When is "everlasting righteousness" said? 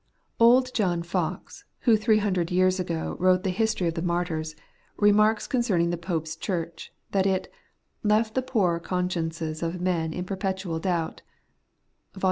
0.81-1.21